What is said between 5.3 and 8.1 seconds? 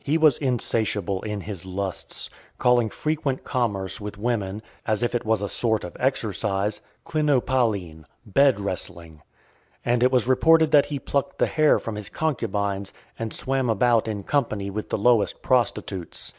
a sort of exercise, klinopalaen,